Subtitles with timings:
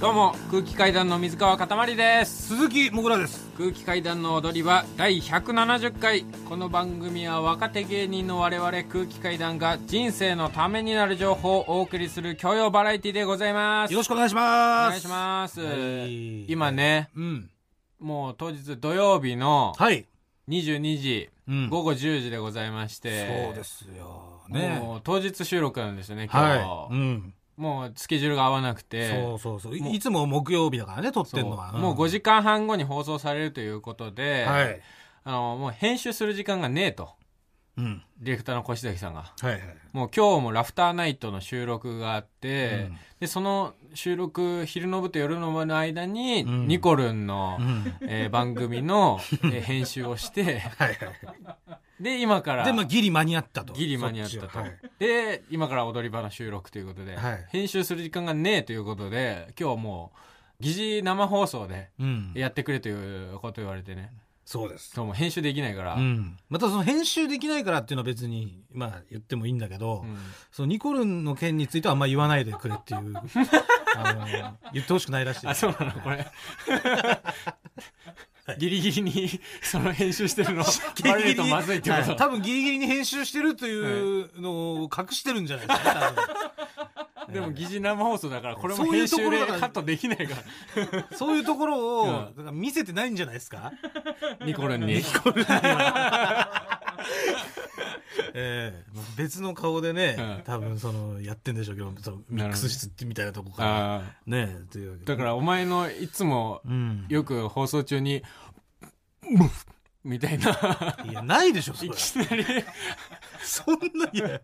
[0.00, 2.48] どうも空気階段の水川かたまりです。
[2.48, 3.50] 鈴木もぐらです。
[3.56, 6.24] 空気階段の踊り場第170回。
[6.48, 13.92] この番組は若手芸人の我々空気階段が人生のためになる情報をお送りする教養バラエティでございます。
[13.92, 14.88] よろしくお願いしおます。
[14.90, 15.72] 願いします、は
[16.06, 16.50] い。
[16.50, 17.50] 今ねうん。
[18.00, 20.06] もう当日土曜日のはい、
[20.48, 21.70] 22時、うん。
[21.70, 23.46] 午後10時でございまして。
[23.46, 24.42] そうですよ。
[24.48, 24.80] ね。
[24.80, 29.10] もう当日収録なんですよね今日、はい、うん、もうスケジュールが合わなくて。
[29.10, 29.76] そうそうそう。
[29.76, 31.70] いいつも木曜日だからね撮ってんのは。
[31.70, 34.80] そうもう5時間半後に放送されるということで、はい、
[35.24, 37.10] あのもう編集する時間がねえと。
[37.76, 39.32] うん、ディレクターの越崎さんが。
[39.40, 39.60] はいはい。
[39.92, 42.96] もう今日もラフターナイトの収録があって、うん。
[43.20, 46.68] でその収録昼の部と夜の部の間に、うん。
[46.68, 47.96] ニコルンの、うん。
[48.02, 50.44] えー番組の、 えー編集をして。
[50.44, 50.98] はいはい
[52.00, 53.72] で今からでまあギリ間に合ったと。
[53.72, 54.58] ギリ間に合ったと、
[55.06, 57.46] で今から踊り場の収録ということで、はい。
[57.50, 60.18] 編集する時間がねえということで今日はもう
[60.60, 64.12] 疑似生放送でうん、やってくれということを言われてね。
[64.44, 64.92] そうです。
[64.94, 70.16] 今日も編集できないから、うん、またその編集できないからっていうのは別にまあ言ってもいいんだけど、うん。
[70.52, 73.14] そのニコルンの件についてはあんま言わないでくれっていう
[73.96, 74.26] あの
[74.72, 76.26] 言ってほしくないらしいあそうなのこれ
[78.58, 80.64] ギリギリにその編集してるの？
[81.02, 82.16] バレるとまずいってこと、はい。
[82.16, 84.52] 多分ギリギリに編集してるというの
[84.84, 86.24] を隠してるんじゃないですかね多分。
[87.32, 90.34] でも疑似生放送だからこれも編集でカットできないか
[90.94, 91.06] ら。
[91.16, 93.72] そういうところを、見せてないんじゃないですか、
[94.44, 95.02] ニコルンに
[98.36, 98.84] ええ
[99.16, 105.06] 別の顔でね、うん多分そのやってんでしょうけどそのミックス室ってみたいなとこからああねというわけで。
[105.06, 107.06] だからお前のいつもうん。
[107.08, 108.22] よく放送中に
[109.30, 109.66] ムフ
[110.02, 110.50] みたいな。
[111.08, 112.44] いやないでしょそいれきなり。
[113.42, 114.40] そんないや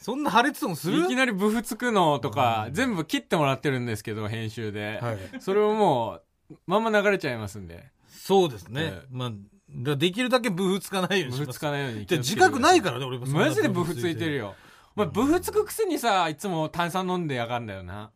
[0.00, 1.04] そんな破裂音する？
[1.04, 5.18] いきなりブフつくのとか全部切ってもらってるんですけど編集で、はい。
[5.40, 7.90] それをもうまんま流れちゃいますんで。
[8.08, 9.06] そうですね、ええ。
[9.10, 9.32] まあ
[9.76, 14.54] だからできるだけブフつかないようにしブフつかないようにで自覚ないからね俺もそんなマジでブフついてるよ、よ。
[14.96, 18.10] お前ブフつくくせにさいつも炭酸飲んでやがんだよな。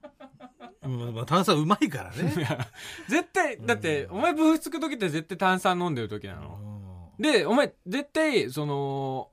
[0.83, 2.43] うんまあ、炭酸うまいからいね。
[2.43, 2.67] や
[3.09, 6.59] 絶対だってお前ブフつく時って絶対炭酸飲んでる時なの。
[7.19, 9.31] うでお前絶対その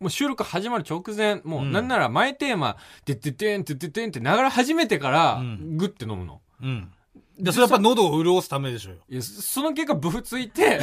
[0.00, 1.72] もう収録始まる直前もううん。
[1.72, 5.76] なんなら前テーマ「てってってんてってってん」って流れ始めてからうん。
[5.76, 6.40] グッて飲むの。
[6.62, 6.92] んうん
[7.40, 9.00] でそれやっぱ喉を潤すためでしょうよ。
[9.08, 10.80] いやそその結果ブフついて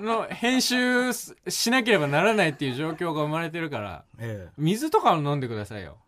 [0.00, 4.52] の編集すしなければならないっていう状況が生まれてるからええ。
[4.56, 5.98] 水とかを飲んでくださいよ。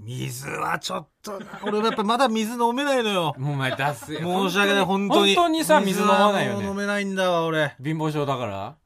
[0.00, 1.46] 水はちょっとな。
[1.64, 3.34] 俺はやっぱまだ水飲めないのよ。
[3.36, 5.34] もうお前出すよ申し訳ない本当に。
[5.34, 7.74] 本当にさ水飲まないよ水はもう飲ねめないんだわ俺。
[7.82, 8.76] 貧乏症だから？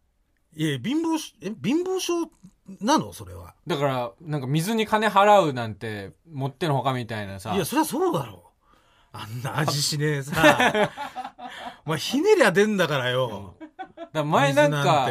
[0.57, 2.31] いや貧乏しえ貧乏症
[2.81, 3.13] なの？
[3.13, 3.55] それは。
[3.67, 7.55] だからなんか水に金払うなんてもってのほかみたいなさ。
[7.55, 8.52] いやそりゃそうだろう
[9.13, 10.91] あんな味しねえさ。
[11.87, 13.57] お前ひねりゃ出んだからよ。
[14.13, 15.09] だ前なんか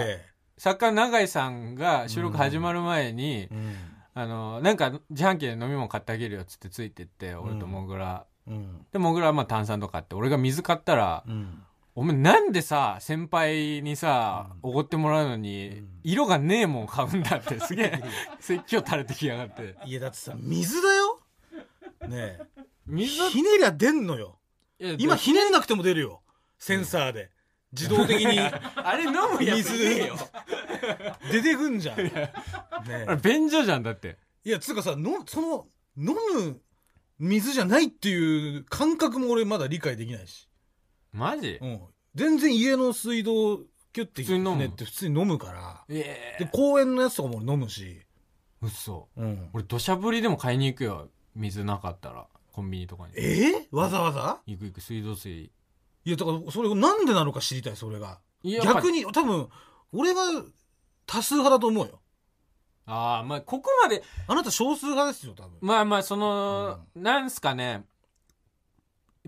[0.57, 3.75] 作家永井さんが収録始まる前に、うん。
[4.13, 8.85] あのなんか自販機で飲み物買ってあげるよっつってついてって俺とモグラ、うん。
[8.91, 11.63] でモグラはまあ炭酸とかって俺が水買ったら、うん。
[11.93, 15.89] お前なんでさ先輩にさおごってもらうのに、うん。
[16.03, 18.03] 色がねえもん買うんだってすげえ
[18.39, 19.75] 説教垂れてきやがって。
[19.85, 21.19] いやだってさ水だよ？
[22.07, 22.41] ねえ
[22.91, 23.29] 水？
[23.29, 24.37] ひねりゃ出んのよ。
[24.97, 26.21] 今ひねんなくても出るよ。
[26.59, 27.31] センサーで。
[27.71, 28.37] 自動的に。
[28.39, 30.15] あれ飲むやつ水ねえよ
[31.31, 31.97] 出てくんじゃん。
[31.97, 32.33] ね
[33.07, 34.17] あれ便所じゃんだって。
[34.43, 36.59] いやつうかさのその飲む
[37.19, 40.49] 水じゃないっていう感覚も俺まだ理解できないし、
[41.13, 41.59] マジ？
[41.61, 41.79] うん、
[42.15, 43.59] 全然家の水道
[43.93, 44.57] キュッて普通に飲む。
[44.57, 45.85] ねって普通に飲むから。
[45.87, 48.01] ええで公園のやつとかも俺飲むし、
[48.61, 49.07] 嘘。
[49.15, 51.09] うん、俺土砂降りでも買いに行くよ。
[51.35, 53.13] 水なかったらコンビニとかに。
[53.15, 53.67] え？
[53.71, 54.41] ー、わざわざ？
[54.45, 55.51] 行く行く水道水。
[56.03, 58.19] いやだからそれがなんでなのか知りたいそれが。
[58.43, 59.47] いや逆に多分
[59.91, 60.21] 俺が
[61.05, 62.01] 多数派だと思うよ。
[62.85, 64.03] ああまあここまで。
[64.27, 65.57] あなた少数派ですよ多分。
[65.61, 67.85] まあまあその、なんすかね。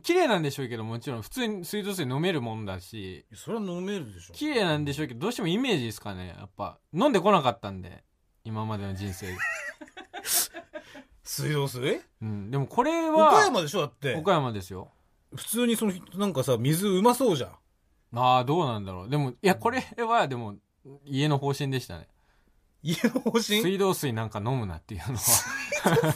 [0.02, 3.26] 綺麗なんでしょうけどもちろん普通に水道水飲めるもんだし。
[3.36, 4.34] それは飲めるでしょ。
[4.34, 6.80] 綺麗なんでしょうけどどうしてもイメージですかねやっぱ。
[6.94, 8.04] 飲んでこなかったんで
[8.44, 9.28] 今までの人生
[11.24, 12.02] 水道水？
[12.22, 12.52] うん。
[12.52, 14.16] でもこれは岡山でしょだって。
[14.16, 14.92] 岡山ですよ。
[15.36, 17.50] 普通にそのなんかさ水うまそうじゃん。
[18.16, 19.10] ああどうなんだろう。
[19.10, 20.56] でもいやこれはでも
[21.06, 22.08] 家の方針でしたね。
[22.84, 23.62] 家の方針？
[23.62, 25.20] 水道水なんか飲むなっていうのは。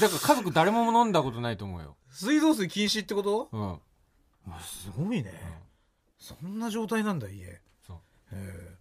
[0.00, 1.96] だから家族誰も飲んだことないと思うよ。
[2.10, 3.48] 水道水禁止ってこと？
[3.52, 3.78] うん。
[4.60, 5.32] すごいね、
[6.18, 7.60] そんな状態なんだ家。
[7.86, 7.98] そう。
[8.32, 8.76] ええ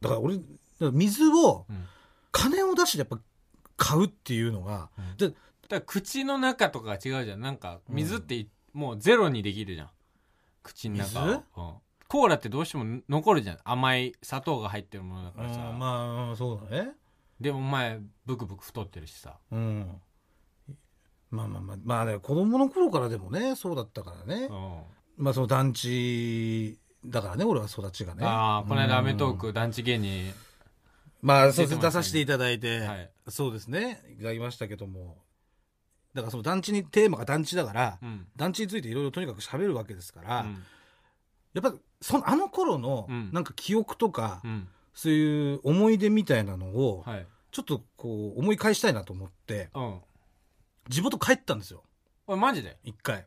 [0.00, 0.46] だから俺だか
[0.80, 1.86] ら水をうん。
[2.30, 3.18] 金を出してやっぱ
[3.78, 5.16] 買うっていうのが、うん。
[5.16, 5.34] で
[5.68, 7.40] だ口の中とかが違うじゃん。
[7.40, 9.90] なんか水っていもうゼロにできるじゃん。
[10.62, 11.20] 口の中水？
[11.22, 11.42] うん。
[12.08, 13.58] コーラってどうしても残るじゃん。
[13.64, 16.92] 甘い砂糖が入ってるものだからさ、うんまあそうだね。
[17.40, 19.36] でもお前ブクブク太ってるしさ。
[19.52, 20.00] うん。
[21.30, 24.46] まあまあまあまあね子供の頃からでもねそうだったからね。
[24.46, 24.80] うん。
[25.18, 28.24] まあその団地だからね俺は育ちがね。
[28.24, 29.38] ああこの間『アメトーうん。
[29.38, 30.32] ク』団地芸人
[31.20, 31.82] まあそうですね。
[31.82, 33.10] 出させていただいて、はい。
[33.28, 34.02] そうですね。
[34.12, 35.18] いただきましたけども。
[36.14, 38.26] だからその団地にテーマが団地だから、うん。
[38.36, 40.62] 団地についていろいろとにかく喋るわけですから、うん。
[41.54, 43.30] やっぱそのあの頃のうん。
[43.32, 44.68] なんか記憶とか、うん。
[44.94, 47.26] そういう思い出みたいなのをはい。
[47.50, 50.00] ちょっとこう思い返したいなと思ってうん。
[50.88, 51.82] 地元帰ったんですよ。
[52.26, 52.76] マジで？
[52.84, 53.26] 一回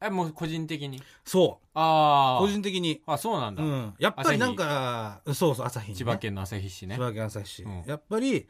[0.00, 1.02] えもう個人的に？
[1.24, 1.68] そう。
[1.74, 3.02] ああ個人的に。
[3.06, 6.96] あそうなんだ、うん、やっぱりなんかそうそう朝日に、ね、千葉県の旭市ね。
[6.96, 7.82] 千葉県旭市、うん。
[7.86, 8.46] やっぱり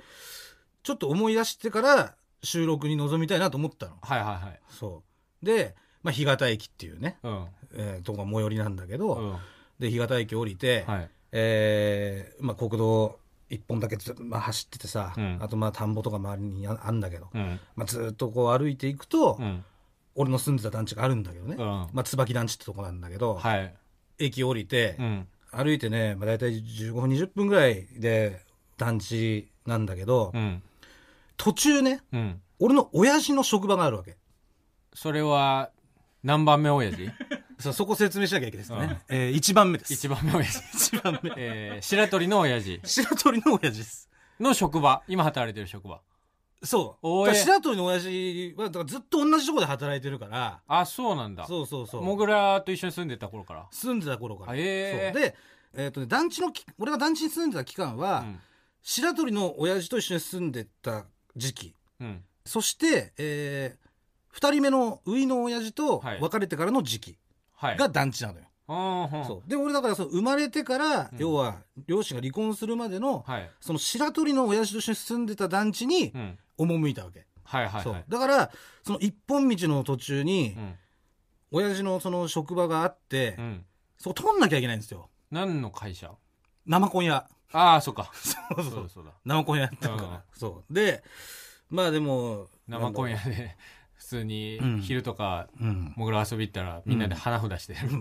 [0.83, 3.97] ちょっと思い出してから収録に臨みたいなと思ったの。
[4.03, 4.61] はいはいはい。
[4.69, 5.03] そ
[5.43, 5.47] う。
[5.47, 7.47] で、まあ、干潟駅っていうね、うん。
[7.75, 9.37] えーとこが最寄りなんだけど、うん。
[9.79, 11.11] で干潟駅降りて、はい。
[11.31, 13.19] えーまあ、国道
[13.51, 15.39] 一本だけず、まあ、走っててさ、うん。
[15.41, 17.61] あとまあ田んぼとか周りにああんだけど、うん。
[17.77, 19.65] まあ、ずっとこう歩いていくと、うん
[20.17, 21.65] 俺の住んでた団地があるんだけどね、うん。
[21.65, 23.75] まあ、椿団地ってとこなんだけど、はい。
[24.19, 25.29] 駅降りて、うん。
[25.53, 28.41] 歩いてね、まあ、大体15分20分ぐらいで
[28.77, 30.63] 団地なんだけど、うん。
[31.37, 32.41] 途中ねうん。
[32.59, 34.17] 俺の親父の職場があるわけ。
[34.95, 35.71] それは
[36.25, 37.11] 何番目親父？
[37.59, 39.17] そそこ説明しなきゃいけないですね、うん。
[39.17, 39.93] え1番目です。
[39.95, 40.63] 一番目親父。
[40.77, 41.33] 一番目。
[41.37, 42.81] えー、白鳥の親父。
[42.85, 44.11] 白鳥の親父です。
[44.41, 45.03] の職場。
[45.09, 46.01] 今働いてる職場
[46.63, 47.35] そう。
[47.35, 50.61] 白鳥の親父はだからずっと同じとこで働いてるから。
[50.67, 51.47] あそうなんだ。
[51.47, 52.03] そうそうそう。
[52.03, 53.67] モグラと一緒に住んでた頃から。
[53.71, 55.23] 住んでた頃から、あへーそう。
[55.23, 55.35] で、
[55.75, 58.41] えーとね、団地のき俺が団地に住んでた期間は、うん。
[58.83, 61.07] 白鳥の親父と一緒に住んでた
[61.37, 61.75] 時期。
[62.01, 62.25] うん。
[62.45, 63.77] そして、え
[64.35, 66.21] 2人目の上の親父とはい。
[66.21, 67.19] 別れてからの時期
[67.55, 67.77] はい。
[67.77, 69.49] が団地なのよ、そう。
[69.49, 71.19] で俺だからそう生まれてから、うん。
[71.19, 73.51] 要は両親が離婚するまでの、はい。
[73.61, 76.39] その白鳥の親父と一緒に住んでた団地にうん。
[76.59, 77.87] 赴いたわけ、そうはいはい。
[77.87, 78.51] はいだから
[78.83, 80.75] その一本道の途中に、うん。
[81.53, 83.65] 親父のその職場があって、うん。
[83.99, 85.09] そこ通んなきゃいけないんですよ。
[85.31, 86.11] 何の会社？
[86.67, 87.29] 生コン屋。
[87.53, 88.11] ああそうか。
[88.15, 88.83] そうそう。
[88.85, 89.13] だそうだ。
[89.25, 90.75] 生コン屋やってるから、うんそう。
[90.75, 91.03] で
[91.71, 93.57] まあでも生今夜なんだで
[93.99, 94.81] 普通にうん。
[94.83, 95.93] 昼とかろううん。
[95.97, 97.81] モグラ遊び行ったらみんなで花札してる、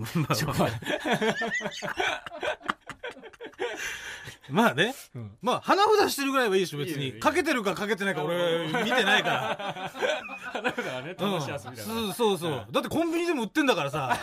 [4.49, 4.93] まあね。
[5.15, 5.31] うん。
[5.41, 7.13] まあ鼻札してるぐらいはいいでしょ別に。
[7.13, 9.91] かけてるかかけてないか俺見てないから。
[10.53, 12.67] 花札はねうん楽しい遊びだから、そうそうそう。
[12.71, 14.15] だってコンビニでも売ってんだからさ。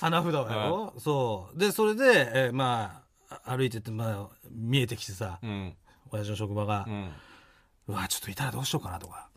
[0.00, 0.94] 花札はよ。
[0.98, 1.58] そう。
[1.58, 5.38] でそれで、えーまあ歩いてて、まあ、見えてきてさ。
[5.42, 5.76] うん。
[6.10, 6.84] 親父の職場が。
[6.86, 7.12] う、ん。
[7.88, 9.28] うわちょっといたらどうしようかなとか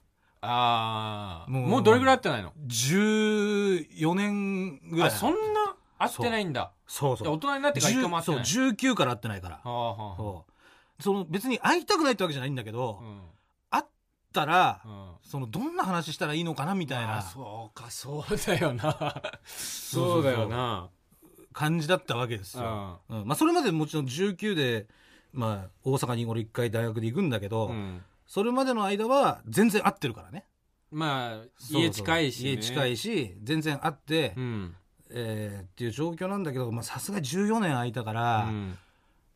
[0.45, 5.07] ああもうもうどれぐらい会ってないの？14年ぐらい。
[5.07, 5.75] あそんな？
[5.97, 6.71] 会ってないんだ。
[6.85, 7.17] そう。
[7.17, 9.55] そう大人になってから一回も会ってそうない19から会ってないから。
[9.55, 10.45] はあはあそ
[10.99, 11.01] う。
[11.01, 13.21] その別に会いたくないってわけじゃないんだけど、うん。
[13.69, 13.83] 会っ
[14.33, 15.11] たら、うん。
[15.23, 19.21] そのどんな話したらいいのかなみたいあなそうかそうだよな。
[19.45, 20.09] そそうう。
[20.15, 20.89] そうだよな。
[21.53, 23.25] 感じだったわけですよ、うん。
[23.25, 24.87] まあ、それまでもちろん19で、
[25.33, 30.45] まあ、大阪に俺一回大学で行くんだけど、うんそれまでの間は全然会ってるからね。
[30.91, 34.75] まあ家近いし、ね、家近いし全然会って、うん。
[35.15, 38.77] えーっていう状況なんだけどまあさすがに14年空いたから、うん。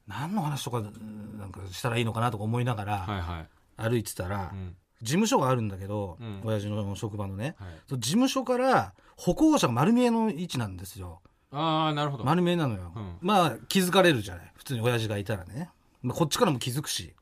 [0.08, 3.48] 何の話とかうんなんかしたらいいのかなとか思いながらはいはい。
[3.78, 4.76] 歩いてたら、うん。
[5.02, 6.42] 事務所があるんだけど、うん。
[6.44, 7.56] 親父の職場のね。
[7.60, 8.00] はい。
[8.00, 11.22] 事務所から歩行者が丸見えの位置なんですよ。
[11.52, 13.18] ああなるほど、丸見えなのよ、うん。
[13.22, 14.52] まあ気づかれるじゃない。
[14.56, 15.70] 普通に親父がいたらね、
[16.02, 17.14] まあ、こっちからも気づくし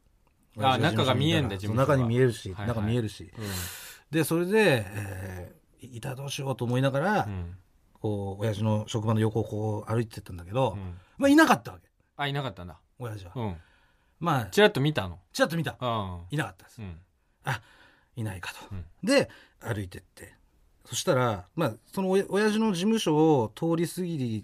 [0.60, 3.24] あ中が見えんだ事務所にいたら事務所が中に見えるし、中見えるし。
[3.24, 7.28] うでそれで、えーいたらどうしようと思いながら、
[7.94, 10.96] こう親父の職場の横をこう歩いてったんだけど、うん。
[11.20, 11.88] まあ、いなかったわけ。
[12.18, 12.80] あいなかったんだ。
[12.98, 13.56] 親父は、うん。
[14.20, 15.20] まあちらっと見たの？
[15.32, 15.76] ちらっと見た。
[15.80, 16.98] あいなかったです、うん。
[18.16, 18.86] いないかと、うん。
[19.04, 20.34] で歩いてって。
[20.86, 24.44] そしたら、まあ、その親父の事務所を通り過ぎ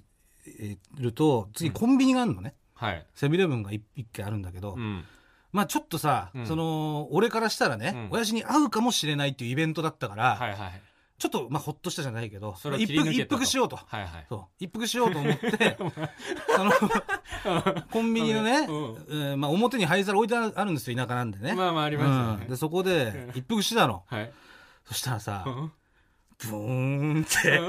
[0.99, 3.03] ると次コンビニがあるのね、はい。
[3.15, 5.03] セブンイレブンが一一軒あるんだけど、うん
[5.51, 6.45] まあちょっとさ、うん。
[6.45, 8.07] その俺からしたらね、うん。
[8.11, 10.81] 親父に会うかもしれないっていうイベントだったから、はいはい
[11.21, 13.75] ちょっとまあほっとしたじゃないけどそれを一服一切り抜けたと服しようと。
[13.75, 14.25] はいはい。
[14.27, 14.45] そう。
[14.57, 15.77] 一服しようと思って
[16.55, 16.71] その
[17.91, 18.65] コンビニのね、うん。
[18.65, 22.43] えーまあ、表に灰皿置いてあるんですよ田舎なんでね、まあまあありますよね。
[22.45, 22.49] うん。
[22.49, 24.03] でそこで一服してたの。
[24.07, 24.31] はい。
[24.83, 25.71] そしたらさうん。
[26.39, 27.61] ブーンって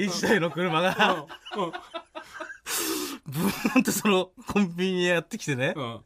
[0.02, 1.72] 一台の車がうん。
[3.26, 5.74] ブーンってそのコンビニにやってきてね。
[5.76, 6.00] うん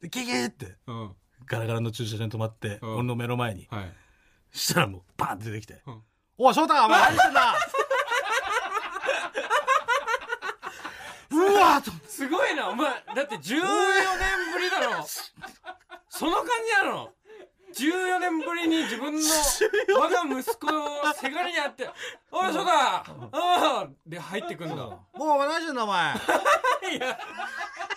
[0.00, 1.16] でギギーってうん。
[1.46, 2.94] ガラガラの駐車場に止まって、うん。
[2.96, 3.66] 俺の目の前に。
[3.70, 3.92] はい。
[4.52, 6.02] したらもうバーンって出てきてうん
[6.36, 7.54] 「おい翔太お前何してんだ!」
[11.30, 12.90] うわすごいなお前。
[13.14, 13.62] だって14年
[14.52, 15.06] ぶりだろ。
[16.10, 17.12] その感じなの
[17.74, 19.20] 14年ぶりに自分の
[20.00, 21.88] 我が息子をせがれに会って
[22.30, 26.14] 「おいそうだああ!」で入ってくんだもうお前何してんだお前。
[26.96, 27.18] いや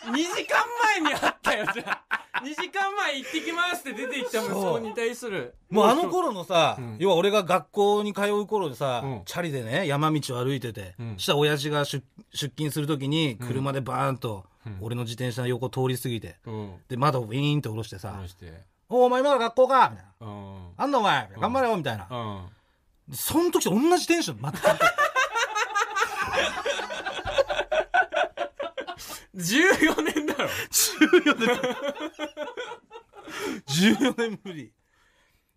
[0.06, 0.64] 2時間
[1.02, 2.24] 前に会ったよじゃあ。
[2.44, 5.56] 2時間前行ってきますって出てきた息子に対する。
[5.70, 6.98] もうあの頃のさ、うん。
[7.00, 9.22] 要は俺が学校に通う頃でさ、うん。
[9.26, 11.14] チャリでね山道を歩いてて、うん。
[11.16, 12.02] そしたら親父が出
[12.34, 13.48] 出勤する時にうん。
[13.48, 14.78] 車でバーンとうん。
[14.82, 16.74] 俺の自転車の横通り過ぎて、うん。
[16.90, 18.52] で窓をウィーンって下ろしてさ話して
[18.90, 20.28] 「おお前今から学校か」みたいな。
[20.28, 21.42] うん「あんだお前うん。
[21.42, 22.08] 頑張れよ」みたいな、
[23.12, 24.58] その時と同じテンション全く。
[29.36, 30.50] 14年だろ。
[30.50, 31.50] 14年
[33.66, 34.72] 14年ぶり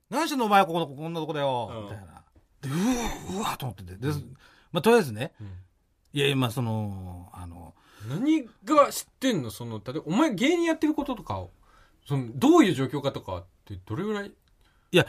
[0.08, 1.82] 何してんのお前こここんなとこだよ、うん。
[1.84, 2.24] みたいな。
[2.62, 2.72] でう
[3.36, 3.96] わうわと思ってて。
[3.96, 4.08] で、
[4.72, 5.32] まあ、とりあえずね。
[6.12, 7.74] いやいやまあそのあの
[8.08, 9.50] 何が知ってんの？
[9.50, 11.50] その例えばお前芸人やってることとかを
[12.06, 14.32] そのどういう状況かとかってどれぐらい？
[14.92, 15.04] だ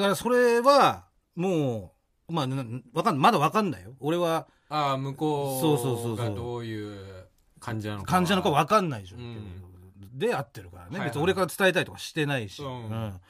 [0.00, 1.94] からそれはも
[2.28, 3.94] うまあなわかんまだわかんないよ。
[4.00, 7.26] 俺はああ向こそうそうそううそうがどういう
[7.60, 9.20] 感じなのか患者の子わかんない状況。
[9.20, 9.62] うん。
[10.18, 11.08] で会ってるからね、はいはい。
[11.08, 12.88] 別に俺から伝えたりとかしてないし、うん。
[12.88, 13.20] うん。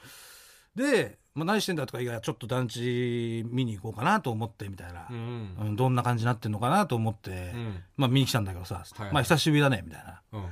[0.75, 5.07] で、まあ、何してんだとかいやちょっと団地見に行こうかなと思ってみたいな。
[5.09, 5.55] う、ん。
[5.59, 7.83] うんどんな感じになってんのかなと思って、うん。
[7.97, 9.13] まあ見に来たんだけどさ、はいはい。
[9.13, 10.21] まあ久しぶりだねみたいな。
[10.33, 10.45] うん。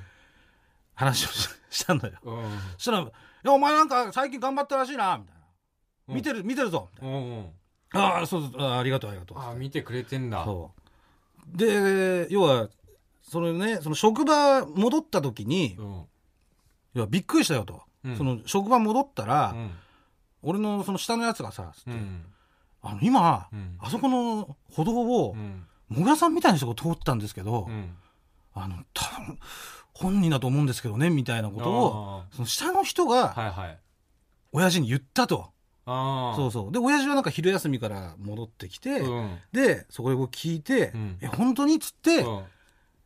[0.94, 2.14] 話をししたんだよ。
[2.24, 2.60] うん。
[2.78, 3.12] そしたら「い
[3.44, 5.42] やお前なんか最近頑張ったらしいな」みたいな
[6.10, 6.16] 「うん。
[6.16, 7.50] 見てる見てるぞ」みたいうんうん。
[7.94, 10.44] なああそうあありがとうありがとう」ああ見てくれてんだ。
[10.46, 10.72] そ
[11.54, 11.58] う。
[11.58, 12.70] で要は
[13.22, 16.06] そのねその職場戻った時に、うん。
[16.94, 18.18] 要はびっくりしたよと、うん。
[18.18, 19.72] その職場戻ったら、うん。
[20.44, 21.92] 俺のその下のやつがさ、つって。
[21.92, 22.26] うん。
[22.82, 23.78] あの今、うん。
[23.80, 25.66] あそこの歩道をう、ん。
[25.90, 27.96] もぐらさんみたいな人が通ったんですけど、うん。
[28.54, 29.40] あの多分
[29.96, 33.34] 本人だと思うんですけどねみたいなことをその下の人が
[34.52, 35.52] 親父に言ったと、
[35.86, 36.72] ああそうそう。
[36.72, 39.38] で親父はなんか昼休みから戻ってきて、うん。
[39.52, 41.18] でそこで僕聞いて「うん。
[41.22, 42.44] え本当に?」っつって、うん。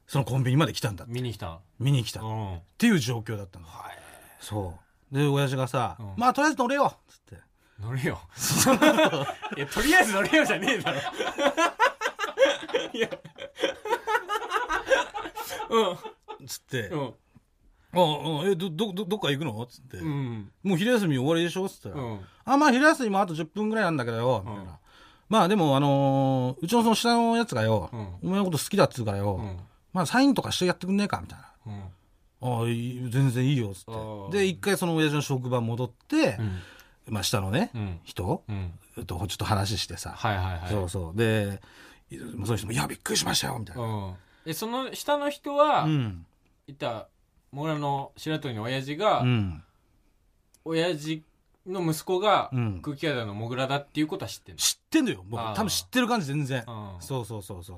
[0.07, 1.59] そのコンビニまで来たんだ見に来た。
[1.77, 2.59] 見に来た、っうん。
[2.77, 3.67] ていう状況だったの。
[3.67, 3.97] はい。
[4.39, 4.79] そ
[5.11, 5.15] う。
[5.15, 6.13] で親父がさ「うん。
[6.17, 7.37] まあとりあえず乗れよ」っつって。
[7.79, 8.19] 乗れよ。
[9.57, 10.99] いやとりあえず乗れよじゃねえだろ。
[12.93, 13.09] いや。
[15.69, 15.97] うん
[16.49, 17.13] つって「うん。
[17.91, 20.51] ああえどどどどっか行くの?」っつって、うん。
[20.63, 22.19] もう昼休み終わりでしょ?」っつったら「うん。
[22.45, 24.77] あまあ昼休みもあと10分ぐらいなんだけどよ」みたいな、うん
[25.29, 27.99] まあでもあのーうちのその下のやつがよ、うん。
[28.23, 29.59] お前のこと好きだっつうからよ、うん。
[29.93, 31.45] まあサインとかしてやってくんねえかみたいな。
[31.67, 31.83] うん
[32.41, 34.37] 「ああいい全然いいよ」っつって。
[34.39, 37.13] で一回その親父の職場戻って、うん。
[37.13, 37.99] まあ下のね、うん。
[38.03, 38.43] 人？
[38.47, 39.05] うん。
[39.05, 40.69] とちょっと話してさ、はいはいはい。
[40.71, 41.15] そうそう。
[41.15, 41.61] で
[42.11, 43.83] その人も「いやびっくりしましたよ」みたいな。
[43.83, 44.13] うん。
[44.47, 46.25] えその下の人は、うん
[46.69, 47.07] いた
[47.51, 49.63] モグラの白鳥の親父が、うん。
[50.65, 51.23] 親父
[51.65, 52.81] の息子がうん。
[52.81, 55.25] 空気階段のモグラだっていうことは知ってんの、知ってんだよ。
[55.27, 55.55] 僕あー。
[55.55, 56.63] 多分知ってる感じ全然。
[56.67, 57.01] うん。
[57.01, 57.77] そうそうそうそう。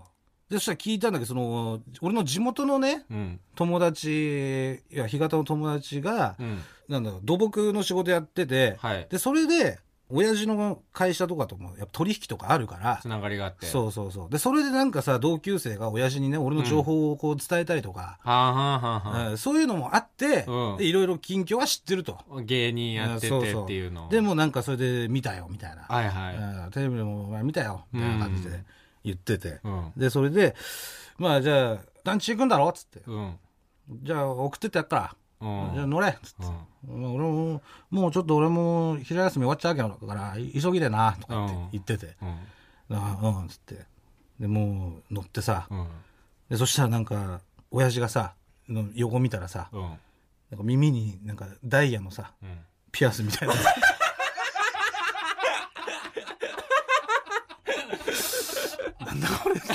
[0.49, 3.39] でそしたら聞いたんだけどその俺の地元のねうん。
[3.55, 6.59] 友達いや干潟の友達が、うん。
[6.89, 9.07] なんだろう土木の仕事やってて、はい。
[9.09, 9.79] でそれで
[10.11, 12.99] 親父の会社とかともやっぱ取引とかあるから。
[13.01, 13.65] つながりがあって。
[13.65, 14.29] うそうそうそう。
[14.29, 20.77] でそれでなんかさ同級生が親父にね俺の情報をこう伝えたりとか、はあはあはあはうんそういうのもあって、うん。
[20.77, 28.63] でいろいろ近況は知ってると、あ芸人やっててっていうのでもなんかそれで見たよみたいな、はいはい、うんテレビでもお前見たよみたいな感じで
[29.03, 29.91] 言ってて、うん。
[29.97, 30.55] でそれで
[31.17, 32.69] まあじゃあ団地行くんだろ？
[32.69, 33.01] っつって。
[33.05, 33.35] うん。
[34.03, 35.73] じゃあ送ってってやっから、うん。
[35.73, 36.45] じゃあ乗れっつって、
[36.87, 41.69] 俺ももうちょっと俺も昼休み終わっちゃうけどからい急ぎでなとかってうん。
[41.71, 42.95] 言ってて、うん。
[42.95, 43.85] ああうんっつって。
[44.39, 45.87] でもう乗ってさ、うん。
[46.49, 48.33] でそしたらなんか親父がさ
[48.69, 49.81] の横見たらさうん。
[49.81, 49.99] なんか
[50.63, 52.57] 耳になんかダイヤのさうん。
[52.91, 53.53] ピアスみたいな
[59.05, 59.73] なんだこれと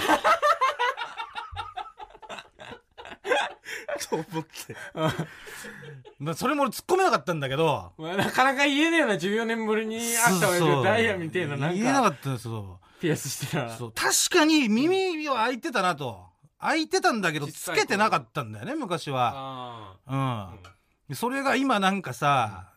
[4.16, 4.76] 思って。
[6.18, 7.92] まあそれも俺突っ込めなかったんだけど。
[7.98, 11.76] まあ、なかなか言えねえよな14年ぶりに会った親父がダイヤみたいななんか。
[11.76, 13.76] 言えなかったんですよピアスしてたら。
[13.76, 13.92] そう。
[13.92, 16.24] 確かに耳は開いてたなと。
[16.58, 19.96] 開いてたんだけどつけてなかったんだよね昔は。
[20.06, 20.62] あうん。
[21.08, 22.72] でそれが今なんかさ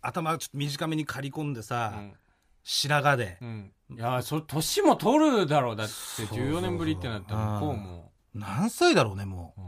[0.00, 2.14] 頭ちょっと短めに刈り込んであさ、うん。
[2.62, 3.38] 白髪で。
[3.40, 3.72] うん。
[3.90, 5.76] いやそれ年も取るだろう。
[5.76, 6.46] だってそうそうそう。
[6.46, 8.12] 14年ぶりってなったら向こうも。
[8.34, 9.60] 何歳だろうねもう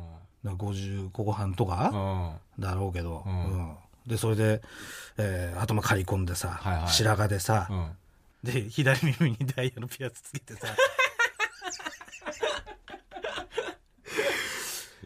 [0.44, 1.90] 50後半とか
[2.58, 2.62] うん。
[2.62, 3.44] だろうけど、うん。
[3.44, 3.76] うん。
[4.06, 4.62] でそれで、
[5.18, 6.88] えー頭刈り込んでさ、はいはい。
[6.88, 7.90] 白髪でさ、うん。
[8.42, 10.66] で左耳にダイヤのピアスつけてさ。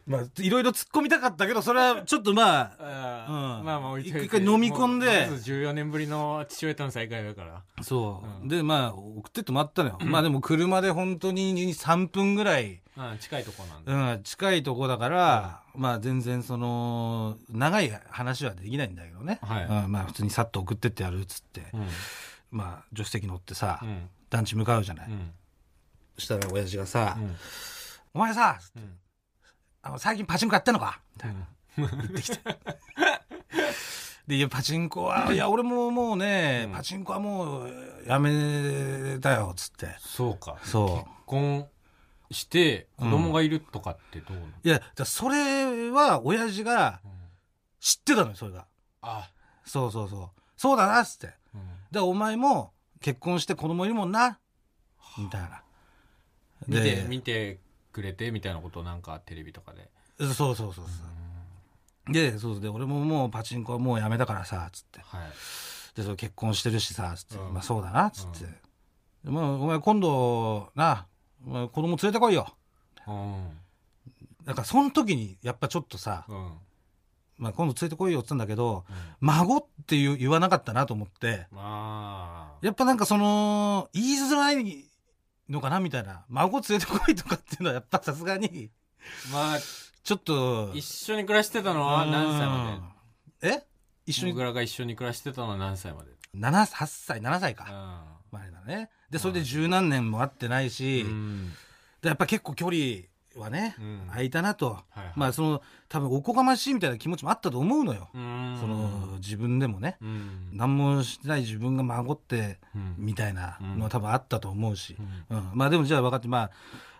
[0.06, 3.60] まあいろいろ突っ込みたかったけどそれはちょっとまああうん。
[3.60, 5.06] ーまあまあ一回飲み込んで。
[5.06, 7.62] もうまず14年ぶりの父親との再会だから。
[7.82, 8.48] そう、うん。
[8.48, 14.14] でまあ送ってってもらったのよ、まあでも車で本当に3分ぐらい、うん近いとこなんだ。
[14.14, 19.64] うん、近いとこだから、まあ全然その長い話はできないんだけどね、はい。
[19.64, 21.86] うんまあ普通にさっと送ってってやるっつって、うん。
[22.50, 24.08] まあ助手席乗ってさ、うん。
[24.30, 25.30] 団地向かうじゃない、うん。
[26.16, 27.36] そしたら親父がさ「うん。
[28.14, 28.98] お前さうん。
[29.82, 31.48] あの最近パチンコやってんのか?」みたいな。
[31.78, 32.14] うん。
[34.26, 36.72] でいやパチンコはいや俺ももうね、うん。
[36.72, 37.72] パチンコはもう
[38.06, 39.94] やめたよっつって。
[40.00, 40.56] そうか。
[40.64, 40.88] そう。
[40.88, 41.68] 結婚
[42.30, 47.10] して子供がいるとかってどういやじゃあそれは親父がうん。
[47.78, 48.66] 知ってたのよそれが。
[49.02, 49.30] あ。
[49.64, 50.40] そうそうそう。
[50.56, 51.34] そうだなっつって。
[51.54, 51.60] うん。
[51.92, 54.40] でお前も結婚して子供いるもんな。
[55.16, 55.62] みたいな。
[56.66, 57.60] 見てで見て
[57.92, 59.90] くれてみたいなことなんかテレビとかで。
[60.18, 65.00] そうそうそうそうでそうで俺ももうパチンコはもうやめたからさつって。
[65.00, 65.30] はい。
[65.94, 67.54] でそれ結婚してるしさつって、うん。
[67.54, 68.46] まあそうだなっつって、
[69.24, 71.06] でまあお前今度な
[71.46, 72.54] お前子供連れてこいよ。
[73.06, 73.48] うん。
[74.44, 76.52] だからその時にやっぱちょっとさ、うん。
[77.38, 82.64] まあ、今度連れてこいよって言ったんだけどうん孫っていう言わなかったなと思ってまあ。
[82.64, 84.88] やっぱなんかその言いづらい
[85.50, 88.70] のかなみたいな孫連れてこいとかっていうのはやっぱさすがに
[89.30, 89.58] まあ
[90.02, 92.90] ちょっと一緒に暮らしてたのは何歳ま
[93.42, 93.48] で？
[93.48, 93.62] え？
[94.06, 94.32] 一緒に？
[94.32, 97.66] で僕らが一緒に暮らしてたのは何歳まで？7 8歳7歳か。
[97.68, 98.90] あ前だね。
[99.10, 101.52] でそれで十何年も会ってないし、うん。
[102.02, 102.78] でやっぱ結構距離
[103.36, 104.06] はね、うん。
[104.08, 105.12] 空いたなと、はいはい。
[105.16, 108.56] まあその多分おこがましいみたいな気持ちもあったと思うのよ、うん。
[108.60, 110.50] その自分でもね、うん。
[110.52, 112.94] 何もしてない自分が孫ってうん。
[112.98, 114.96] みたいなのは多分あったと思うし。
[115.30, 115.38] う、ん。
[115.38, 115.50] うん。
[115.54, 116.50] まあでもじゃあ分かってまあ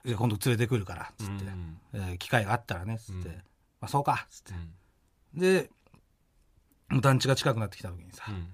[0.05, 1.79] 今度連れてくるからっつって、うん。
[1.95, 3.35] えー機会があったらねっつって、うん。
[3.35, 3.41] ま
[3.83, 4.53] あそうかっつって。
[5.35, 5.41] うん。
[5.41, 5.71] で
[7.03, 8.49] 団地が近くなってきた時にさ、うん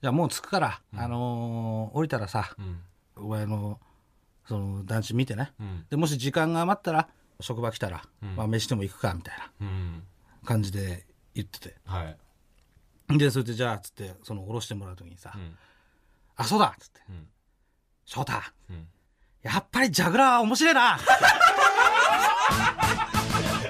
[0.00, 1.00] じゃあもう着くから、うん。
[1.00, 2.80] あのー降りたらさうん。
[3.16, 3.80] お前の
[4.46, 5.52] その団地見てね。
[5.60, 5.86] うん。
[5.90, 7.08] でもし時間が余ったら
[7.40, 8.36] 職場来たら、うん。
[8.36, 10.02] まあ飯でも行くかみたいなうん。
[10.44, 11.76] 感じで言ってて。
[11.84, 13.18] はい。
[13.18, 15.56] でそれでじゃあっつってその降ろしてもらう時にさ「うん。
[16.36, 17.00] あそうだ」っつって。
[17.08, 17.26] うん
[18.04, 18.34] 「翔太
[18.70, 18.86] うん。
[19.42, 20.98] やっぱりジャグラーは面白いな」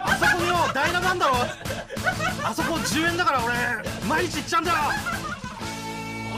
[0.03, 1.35] あそこによダイナマンだろ。
[2.45, 3.55] あそこ10円だから俺
[4.09, 4.79] 毎日行っちゃうんだよ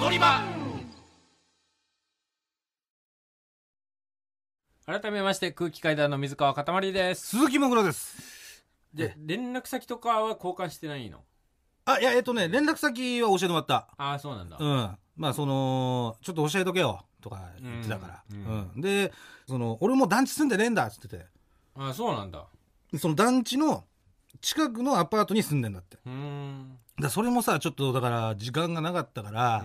[0.01, 0.41] 踊り場。
[4.87, 7.27] 改めまして空気階段の水川かたまりです。
[7.37, 8.65] 鈴木もぐらです。
[8.95, 11.21] で連絡先とかは交換してないの？
[11.85, 13.89] あいやえっとね連絡先は教えてもらった。
[13.99, 14.57] ああそうなんだ。
[14.59, 14.97] うん。
[15.17, 18.73] まあそのちょっと教えとけよとか言ってたから、ううん。
[18.79, 18.81] ん。
[18.81, 19.13] で
[19.47, 21.27] その俺も団地住んでねえんだっつってて。
[21.75, 22.47] ああそうなんだ。
[22.99, 23.85] その団地の
[24.41, 25.99] 近くのアパートに住んでんだって。
[26.07, 29.65] うーんだそれもさちょっとだから時間がなかったから、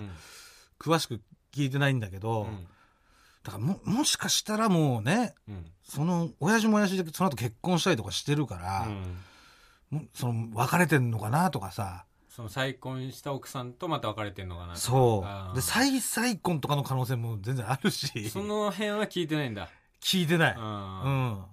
[0.79, 1.21] 詳しく
[1.53, 2.67] 聞いてないんだけど、うん。
[3.43, 5.65] だからももしかしたらもうねうん。
[5.83, 8.87] その親父も親父でその後結婚したりとかしてるから
[9.91, 10.09] う、ん。
[10.13, 12.05] その別れてんのかなとかさ。
[12.27, 15.55] その再婚した奥さんとまた別れてんのかなそう。
[15.55, 18.29] で再再婚とかの可能性も全然あるし。
[18.29, 19.69] その辺は聞いてないんだ。
[20.01, 21.45] 聞いてない、うあん。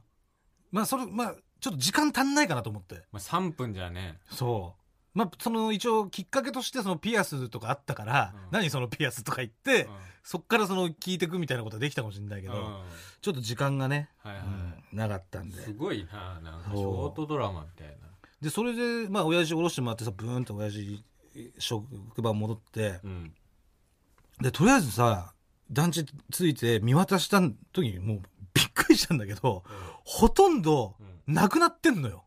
[0.72, 2.96] まあそれまあちょっと時間足んないかなと思って。
[3.12, 4.18] まあ3分じゃね。
[4.28, 4.81] そう
[5.14, 8.40] まあその一応きっかけとしてそのピアスとかあったから、うん。
[8.50, 9.92] 何そのピアスとか言って、うん。
[10.22, 12.82] そっからその聞いてくみたいなことはできたかもしれないけど、うん。
[13.20, 15.62] ちょっと時間がね、はいはいうんなかったんで。
[15.62, 17.94] すごいななんかショートドラマみたいな。
[18.40, 21.04] でそれでまあ親父下ろしてもらってさブーンと親父
[21.58, 21.86] 職
[22.22, 23.00] 場戻って。
[23.04, 23.32] うん。
[24.40, 25.34] でとりあえずさ
[25.70, 27.40] 団地ついて見渡した
[27.72, 28.22] 時にもう
[28.54, 29.62] びっくりしたんだけど
[30.04, 30.96] ほとんど
[31.26, 31.34] うん。
[31.34, 32.24] なくなってんのよ。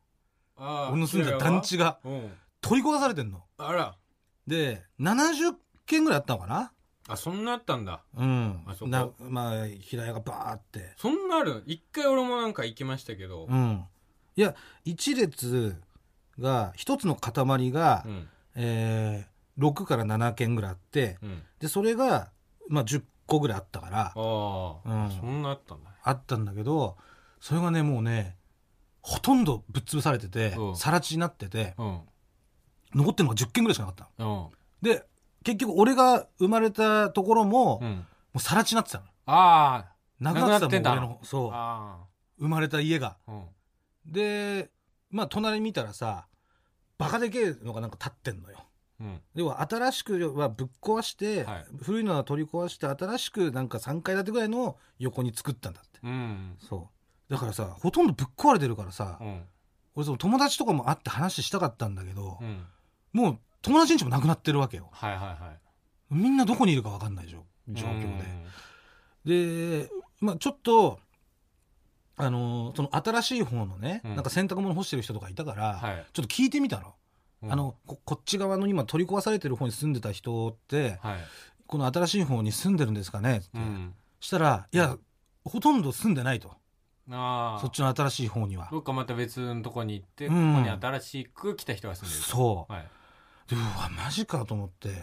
[0.57, 1.99] 俺の住んでた団地が。
[2.05, 2.31] うん
[2.65, 3.43] 取り壊されてんの。
[3.59, 3.95] あら。
[4.47, 5.53] で70
[5.85, 6.71] 軒ぐらいあったのかな。
[7.07, 8.03] あそんなあったんだ。
[8.17, 8.63] うん。
[8.65, 8.87] あそこ。
[8.89, 10.93] なまあ平屋がバーって。
[10.97, 11.61] そんなある？
[11.67, 13.45] 一回俺もなんか行きましたけど。
[13.47, 13.85] うん。
[14.35, 15.75] いや一列
[16.39, 18.27] が一つの塊が、うん。
[18.55, 21.43] えー、6から7軒ぐらいあってうん。
[21.59, 22.31] でそれが、
[22.67, 23.99] まあ、10個ぐらいあったから。
[24.07, 25.11] ああうん。
[25.11, 25.91] そんなあったんだ。
[26.03, 26.97] あったんだけど
[27.39, 28.37] それがねもうね
[29.01, 30.75] ほとんどぶっ潰されててうん。
[30.75, 31.99] 更地になっててうん
[32.95, 34.51] 残ってるのが10軒ぐらいしかなかったの。
[34.81, 34.89] うん。
[34.89, 35.05] で
[35.43, 38.05] 結局俺が生まれたところも、もうん。
[38.35, 39.05] う更地になってたの。
[39.27, 39.95] ああ。
[40.19, 41.49] なくなってたもん俺のそう。
[41.53, 41.97] あ
[42.39, 43.17] 生まれた家が。
[43.27, 44.11] あうん。
[44.11, 44.71] で
[45.11, 46.27] まあ隣見たらさ
[46.97, 48.65] バカでけえのがなんか立ってんのよ。
[49.01, 49.21] うん。
[49.35, 51.65] 要は新しくはぶっ壊して、はい。
[51.83, 55.99] 古いのは取り壊して新しくなんか3階建てぐらいの横に作ったんだって。
[56.03, 56.55] うん。
[56.59, 56.89] そ
[57.29, 57.31] う。
[57.31, 59.41] だからさほとんどぶっ壊れてるからさ、うん。
[59.95, 62.65] 俺その友達とかも会って話したかったんだけど、うん
[63.15, 64.89] もう友達んちもなくなってるわけよ。
[64.91, 66.13] はいはいはい。
[66.13, 68.17] みんなどこにいるか分かんない状状況
[69.23, 70.99] で、で、まあ、ちょっと
[72.17, 74.15] あのーその新しい方のね、うん。
[74.15, 76.05] なんか洗濯物干してる人とかいたから、はい。
[76.11, 76.93] ちょっと聞いてみたの,、
[77.43, 77.51] うん。
[77.53, 81.17] あのここっち側の今取り壊されてる方に住んでた人ってはい。
[81.67, 83.93] この新しい方に住んでるんですかねって、うん。
[84.19, 84.97] したらいや
[85.45, 86.51] ほとんど住んでないと。
[87.11, 87.61] ああ。
[87.61, 88.67] そっちの新しい方には。
[88.71, 90.53] どっかまた別のとこに行って、うん。
[90.53, 92.29] ここに新しく来た人が住んでると。
[92.29, 92.73] そう。
[92.73, 92.87] はい、
[93.49, 94.95] でうわマジかと思って、うん。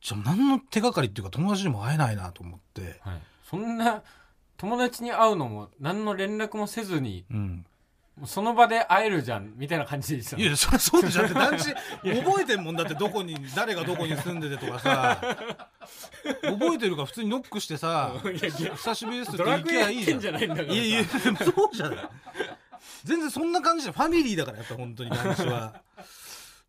[0.00, 4.02] じゃあ何の手がかりっていうか友達にも会えないなと思って、はい、そんな
[4.56, 7.66] 友達に会うのも何の連絡もせずにうん、
[8.24, 15.20] その場で会えるじゃんみたいな感じでしたいやそりゃそうでしょだって団地覚えてんもんだってどこに誰がどこに住んでてとかさ。
[16.42, 20.34] 覚えてるから普通にノックしてさ久しぶりですって行けばいいじゃん。
[20.34, 20.68] ないんだから。
[20.68, 21.20] さいやいやそ
[21.64, 22.08] うじゃない。
[23.04, 23.94] 全然そんな感じじゃん。
[23.94, 25.80] ファミリーだからやっぱ本当に団地は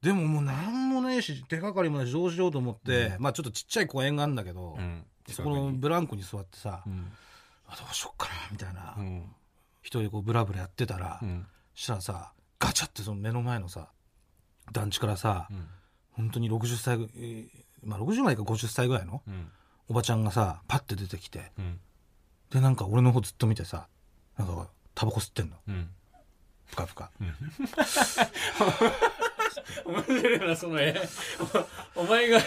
[0.02, 5.06] でももう何もねえし手がかりもないしどうしようと思って、まあちょっとちっちゃい公園があるんだけど、うん。
[5.30, 7.12] そこのブランコに座ってさ、うん
[7.68, 9.24] あどうしよっかなみたいな、うん。
[9.82, 11.46] 一人でこうブラブラやってたら、うん。
[11.76, 13.90] そしたらさガチャってその目の前のさ
[14.72, 15.68] 団地からさ、うん。
[16.12, 17.50] 本当に60歳ぐ、えー
[17.84, 19.52] まあ60までか50歳ぐらいのうん。
[19.90, 21.80] おばちゃんがさパッて出てきてうん。
[22.52, 23.88] でなんか俺の方ずっと見てさ
[24.38, 25.58] なんかタバコ吸ってんの。
[25.68, 25.90] うん。
[26.70, 27.12] ぷかぷか
[30.40, 30.96] 面白いなその絵
[31.96, 32.40] おお前が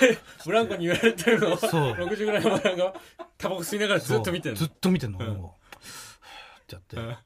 [0.45, 1.71] ブランコに言われてるのをそう。
[1.93, 2.95] 60ぐらいのお前が
[3.39, 4.69] タバコ吸いながらずっと見てるそう。
[4.69, 5.19] ずっと見てんの。
[5.19, 5.45] うん。
[5.45, 5.51] っ
[6.67, 7.17] てやって、の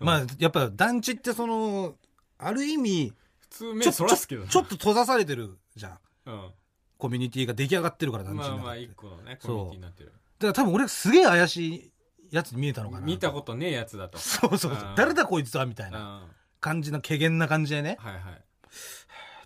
[0.00, 1.94] まあやっぱ団地ってその
[2.38, 4.48] ある意味普通目そらすけどね。
[4.48, 5.98] ちょちょっと閉ざされてるじゃん。
[6.26, 6.50] うん。
[6.98, 10.08] コミュニティが出来上がってるから団地まあまあ一個のねコミュニティになってる。
[10.10, 11.92] だから多分俺すげえ怪しい
[12.30, 13.06] やつに見えたのかな。
[13.06, 14.18] 見たことねえやつだと。
[14.18, 14.88] そうそうそう。
[14.90, 14.94] うん。
[14.96, 15.92] 誰だこいつはみたいうん。
[15.92, 16.22] なは
[16.60, 17.98] 感じの怪げな感じでね。
[18.00, 18.43] いはい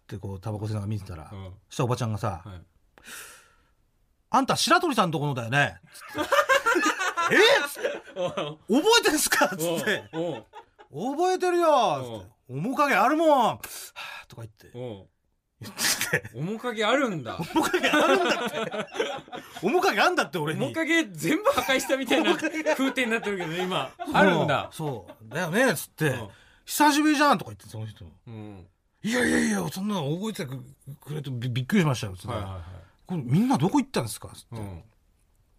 [0.08, 1.52] ってこうタバコ吸いながら見てたら、うん。
[1.68, 2.60] そしたらおばちゃんがさはい
[4.30, 5.80] 「あんた白鳥さんとこのだよね」
[6.12, 6.30] つって
[7.34, 7.68] えっ？
[7.68, 10.08] つって覚えてんすか?」っつって。
[10.14, 10.46] おう
[11.16, 14.70] 「覚えてるよ」つって「面影あるもん」はあとか言って。
[14.74, 15.08] おう
[15.60, 15.74] 言っ
[16.10, 16.20] て。
[16.22, 17.36] て面影あるんだ。
[17.54, 19.66] 面影あるんだって。
[19.66, 20.60] 面影あんだって俺に。
[20.60, 22.48] 面影全部破壊したみたいな風
[22.92, 23.90] 景になってるけどね今。
[24.14, 24.70] あるんだ。
[24.72, 25.12] そう。
[25.12, 26.08] そうだよねっつって。
[26.10, 26.28] うん
[26.64, 28.04] 「久しぶりじゃん」とか言ってその人。
[28.26, 28.66] うん
[29.02, 30.56] 「いやいやいやそんなの覚えてて
[31.00, 32.62] くれてびびっくりしましたよ」つって、はいはいはい。
[33.06, 34.82] これみんなどこ行ったんですか?」つって、うん。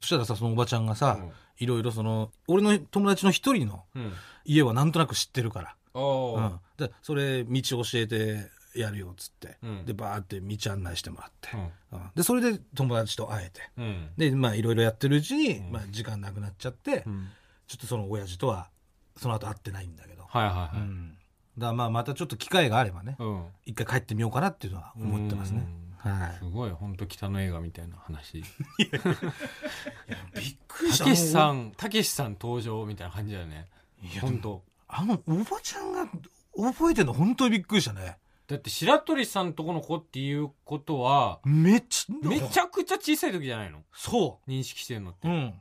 [0.02, 1.32] そしたらさそのおばちゃんがさ、うん。
[1.58, 4.14] いろいろその俺の友達の一人のうん。
[4.46, 9.86] 家はなんとなく知ってるから、うん、でそれ道教えてやるよっつって、うん。
[9.86, 12.00] でバーって道案内してもらって、うん。
[12.00, 12.12] うん。
[12.16, 13.62] でそれで友達と会えて。
[13.78, 14.10] うん。
[14.18, 15.72] でまあいろいろやってるうちに、うん。
[15.72, 17.30] まあ、時間なくなっちゃって、うん。
[17.68, 18.70] ちょっとその親父とは
[19.18, 20.78] その後会ってないんだけど、はいはいはい。
[20.78, 21.18] うん、
[21.60, 23.46] だまあまたちょっと機会があればねうん。
[23.66, 25.68] 一回帰ってみようかなっていうのは思ってますね。
[26.00, 28.40] はすごい本当北の映画みたいな話。
[28.40, 31.04] い、びっくりした。
[31.04, 33.68] たけしさんたけしさん登場みたいな感じだよね。
[34.22, 34.64] 本当。
[34.88, 36.08] あのおばちゃんが
[36.56, 38.18] 覚えてるの本当にびっくりしたね。
[38.48, 43.84] だって白鳥さんとこの子っていうことはめっちゃめちゃくちゃ小さい時じゃないの？
[43.94, 45.28] そ認識してるのって。
[45.28, 45.54] ううん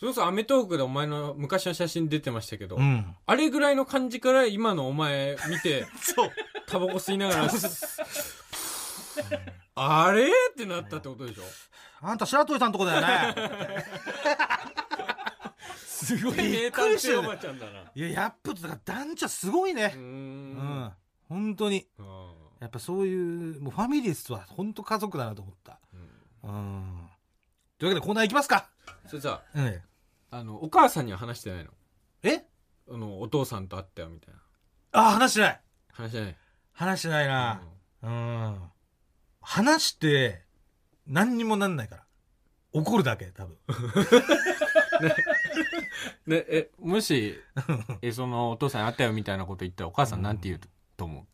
[0.00, 3.14] それこそ『アメトーーク』でお前の昔の写真出てましたけど、うん。
[3.26, 6.30] あれぐらいの感じから今のお前見て そう。
[6.66, 7.50] タバコ吸いながら
[9.76, 11.42] あれってなったってことでしょ？
[12.00, 13.84] あんた白鳥さんとこだよね。
[15.86, 16.34] すごい。
[16.36, 17.80] び名っくりしたよね探偵おばちゃんだな。
[17.94, 19.92] いややっぱだから団地はすごいね。
[19.94, 20.00] うー。
[20.00, 20.54] うん。
[20.84, 20.92] ん
[21.28, 21.86] 本当に。
[21.98, 22.06] うん
[22.60, 25.78] やっぱそういうもうファミリースは本当家族だなと思った。
[26.42, 26.50] うん。
[26.50, 26.52] う
[27.02, 27.08] ん。
[27.78, 28.68] というわけでコーナー行きますか。
[29.06, 29.82] それさ、え
[30.30, 31.70] あの、お母さんには話してないの。
[32.22, 32.30] え？
[32.30, 32.44] え
[32.90, 34.40] あの、お父さんと会ったよみたいな。
[34.92, 35.60] あ話してない。
[35.92, 36.36] 話してない。
[36.72, 37.60] 話してないな。
[38.02, 38.58] うん。
[39.40, 40.42] 話して
[41.06, 42.02] 何にもなんないから。
[42.72, 43.56] 怒るだけ多分。
[46.26, 47.36] で、 え、もし、
[48.02, 50.60] え、その、お父さんに会ったよみたいなこと言ったら、お母さんなんて言う
[50.96, 51.26] と思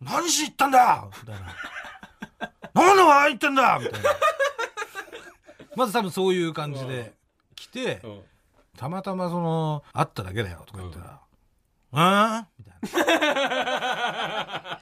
[0.00, 0.04] う？
[0.04, 1.08] 何しに行ったんだ？
[1.22, 1.54] みたいな。
[2.74, 3.78] 何で笑い言ってんだ？
[3.78, 4.10] みたいな。
[5.76, 7.15] まず多分そういう感じで
[7.56, 8.20] 来て、うん。
[8.76, 11.20] たまたまその、会っただけだよとか言ったら、
[11.92, 12.74] あーみたい
[13.06, 14.80] な。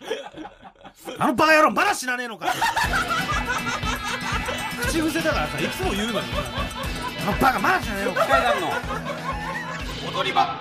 [1.24, 2.46] あのバカ野郎まだ知らねえのか。
[4.82, 6.28] 口癖だからさ、いつも言うのに。
[6.28, 6.34] さ、
[7.22, 8.26] あのバカまだ知らねえのか。
[8.26, 8.68] 階段の。
[10.18, 10.60] 踊り場。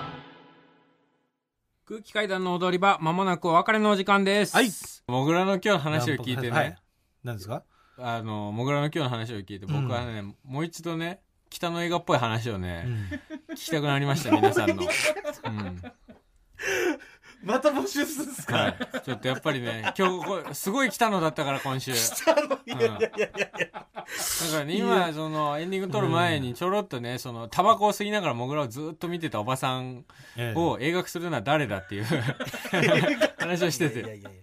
[1.86, 4.56] 空気階段の踊り場まもなくお別れのお時間です。
[4.56, 4.70] はい。
[5.06, 6.76] もぐらの今日の話を聞いてね、はい。
[7.24, 7.62] 何ですか？
[7.98, 12.86] あのもぐらの今日の話を聞いて僕はね、もう一度ね北の映画っぽい話をね、
[13.50, 14.86] 聞きたくなりました皆さんの、う
[15.48, 15.82] ん。
[17.44, 21.92] また募集するんですはい、ちょっとやっぱりね今日これすごい来たのだったから今週。
[21.92, 22.58] 北の？
[22.64, 23.30] いやいやいやい
[23.60, 23.66] や。
[23.66, 23.94] だか
[24.60, 30.58] らね今そのエンディング撮る前にちょろっとねそのタバコを吸いながらモグラをずっと見てたおばさんええ。
[30.58, 32.04] を映画化するのは誰だっていう
[33.38, 34.00] 話をしてて。
[34.00, 34.30] いやいやいや。
[34.30, 34.34] い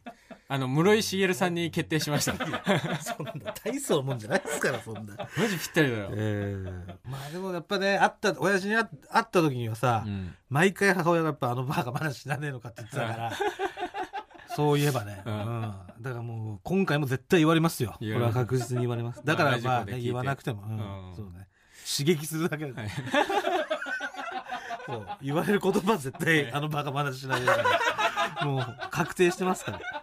[0.54, 2.34] あの室井茂さんに決定しました。
[3.02, 5.16] そんな大層もんじゃないですからそんな。
[5.48, 10.36] ジぴったりだよ、ええまあでもやっぱね会った親父に会会った時にはさ、うん。
[10.50, 13.32] 毎回母親がやっぱあのバーがまだ死なねえのかって言ってたから
[14.54, 15.38] そういえばね、ううん。
[15.38, 17.96] んだからもう今回も絶対言われますよ。
[17.98, 19.22] これは確実に言われます。
[19.24, 20.72] だからまあ、ね、言わなくても、うん。
[20.72, 21.16] うん。
[21.16, 21.48] そうね。
[21.98, 22.90] 刺激するだけで、はい。
[24.86, 25.08] そう。
[25.22, 27.56] 言われる言葉は絶対あのバーがまだ死なねえか
[28.42, 30.01] らもう確定してますから、はい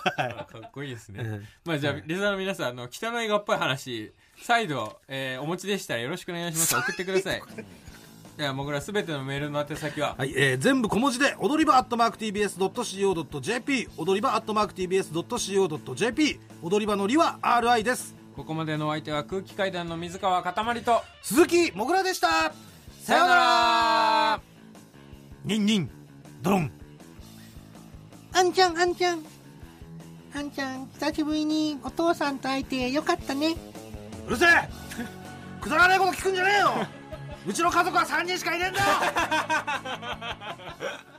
[0.00, 2.04] かっこいいですね、えまあじゃあ、はい。
[2.06, 6.74] リスナーの皆さん、あの、北の映画っぽい話、再度、えーお持ちでしたらよろしくお願いします。
[6.74, 7.42] 送ってください。
[8.36, 18.14] では、僕らすべてのメールの宛先は、はい、えー全部小文字で踊り場アットマーク TBS.CO.JP 踊り場アットマーク TBS.CO.JP 踊り場のりは RI です。
[18.36, 22.52] ここまでのお相手は空気階段の水川かたまりと、鈴木もぐらでした。
[23.02, 24.40] さようなら。
[25.44, 25.90] ニンニン。
[26.40, 26.72] ドロン。
[28.32, 29.24] あんちゃんあんちゃん
[30.34, 33.54] あんちゃん久しぶりにお父さんと会えてよかったね。
[34.26, 34.68] うるせえ！
[35.60, 36.86] くだらないこと聞くんじゃねえよ！
[37.46, 38.86] うちの家族は3人しかいねえんだよ！